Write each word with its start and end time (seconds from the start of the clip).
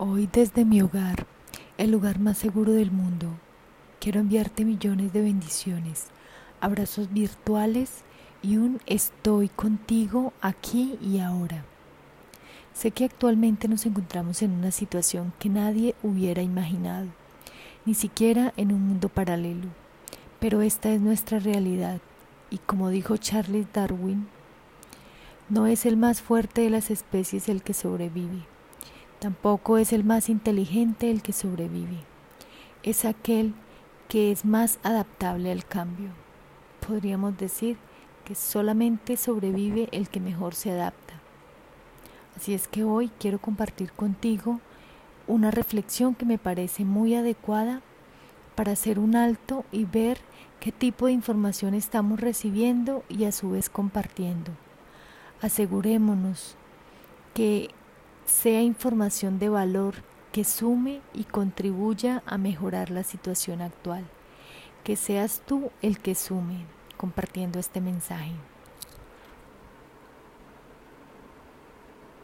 Hoy 0.00 0.28
desde 0.32 0.64
mi 0.64 0.80
hogar, 0.80 1.26
el 1.76 1.90
lugar 1.90 2.20
más 2.20 2.38
seguro 2.38 2.70
del 2.70 2.92
mundo, 2.92 3.32
quiero 3.98 4.20
enviarte 4.20 4.64
millones 4.64 5.12
de 5.12 5.22
bendiciones, 5.22 6.06
abrazos 6.60 7.12
virtuales 7.12 8.04
y 8.40 8.58
un 8.58 8.80
estoy 8.86 9.48
contigo 9.48 10.32
aquí 10.40 10.96
y 11.02 11.18
ahora. 11.18 11.64
Sé 12.74 12.92
que 12.92 13.06
actualmente 13.06 13.66
nos 13.66 13.86
encontramos 13.86 14.40
en 14.42 14.52
una 14.52 14.70
situación 14.70 15.32
que 15.40 15.48
nadie 15.48 15.96
hubiera 16.04 16.42
imaginado, 16.42 17.08
ni 17.84 17.94
siquiera 17.94 18.54
en 18.56 18.72
un 18.72 18.86
mundo 18.86 19.08
paralelo, 19.08 19.66
pero 20.38 20.62
esta 20.62 20.90
es 20.90 21.00
nuestra 21.00 21.40
realidad 21.40 22.00
y 22.50 22.58
como 22.58 22.90
dijo 22.90 23.16
Charles 23.16 23.66
Darwin, 23.72 24.28
no 25.48 25.66
es 25.66 25.86
el 25.86 25.96
más 25.96 26.22
fuerte 26.22 26.60
de 26.60 26.70
las 26.70 26.88
especies 26.92 27.48
el 27.48 27.64
que 27.64 27.74
sobrevive 27.74 28.57
Tampoco 29.18 29.78
es 29.78 29.92
el 29.92 30.04
más 30.04 30.28
inteligente 30.28 31.10
el 31.10 31.22
que 31.22 31.32
sobrevive. 31.32 32.04
Es 32.84 33.04
aquel 33.04 33.54
que 34.08 34.30
es 34.30 34.44
más 34.44 34.78
adaptable 34.84 35.50
al 35.50 35.64
cambio. 35.64 36.10
Podríamos 36.86 37.36
decir 37.36 37.78
que 38.24 38.36
solamente 38.36 39.16
sobrevive 39.16 39.88
el 39.90 40.08
que 40.08 40.20
mejor 40.20 40.54
se 40.54 40.70
adapta. 40.70 41.14
Así 42.36 42.54
es 42.54 42.68
que 42.68 42.84
hoy 42.84 43.10
quiero 43.18 43.40
compartir 43.40 43.90
contigo 43.92 44.60
una 45.26 45.50
reflexión 45.50 46.14
que 46.14 46.24
me 46.24 46.38
parece 46.38 46.84
muy 46.84 47.16
adecuada 47.16 47.82
para 48.54 48.72
hacer 48.72 49.00
un 49.00 49.16
alto 49.16 49.64
y 49.72 49.84
ver 49.84 50.18
qué 50.60 50.70
tipo 50.70 51.06
de 51.06 51.12
información 51.12 51.74
estamos 51.74 52.20
recibiendo 52.20 53.02
y 53.08 53.24
a 53.24 53.32
su 53.32 53.50
vez 53.50 53.68
compartiendo. 53.68 54.52
Asegurémonos 55.42 56.56
que 57.34 57.70
sea 58.28 58.60
información 58.60 59.38
de 59.38 59.48
valor 59.48 59.94
que 60.32 60.44
sume 60.44 61.00
y 61.14 61.24
contribuya 61.24 62.22
a 62.26 62.36
mejorar 62.36 62.90
la 62.90 63.02
situación 63.02 63.62
actual. 63.62 64.04
Que 64.84 64.96
seas 64.96 65.42
tú 65.46 65.70
el 65.80 65.98
que 65.98 66.14
sume 66.14 66.66
compartiendo 66.96 67.58
este 67.58 67.80
mensaje. 67.80 68.32